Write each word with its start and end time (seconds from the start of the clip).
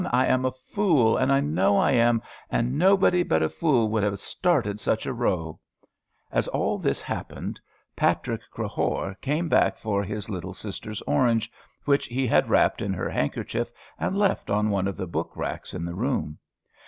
I 0.11 0.25
am 0.25 0.45
a 0.45 0.51
fool, 0.51 1.15
and 1.15 1.31
I 1.31 1.41
know 1.41 1.77
I 1.77 1.91
am, 1.91 2.23
and 2.49 2.75
nobody 2.75 3.21
but 3.21 3.43
a 3.43 3.49
fool 3.49 3.87
would 3.89 4.01
have 4.01 4.19
started 4.19 4.79
such 4.79 5.05
a 5.05 5.13
row," 5.13 5.59
as 6.31 6.47
all 6.47 6.79
this 6.79 7.03
happened, 7.03 7.61
Patrick 7.95 8.41
Crehore 8.51 9.13
came 9.21 9.47
back 9.47 9.77
for 9.77 10.03
his 10.03 10.27
little 10.27 10.55
sister's 10.55 11.03
orange 11.03 11.51
which 11.85 12.07
he 12.07 12.25
had 12.25 12.49
wrapped 12.49 12.81
in 12.81 12.93
her 12.93 13.11
handkerchief 13.11 13.71
and 13.99 14.17
left 14.17 14.49
on 14.49 14.71
one 14.71 14.87
of 14.87 14.97
the 14.97 15.05
book 15.05 15.33
racks 15.37 15.71
in 15.71 15.85
the 15.85 15.93
room. 15.93 16.39